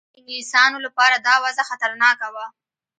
[0.11, 2.45] د انګلیسیانو لپاره دا وضع خطرناکه وه.